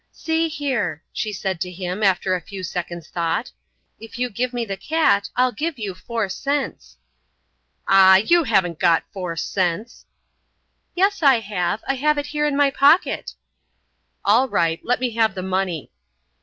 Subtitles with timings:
[0.11, 3.51] "See here," she said to him, after a few seconds' thought,
[3.99, 6.97] "If you give me the cat, I'll give you four cents."
[7.87, 10.07] "Ah, you haven't got four cents."
[10.95, 13.35] "Yes, I have; I have it here in my pocket"
[14.25, 15.91] "All right, let me have the money."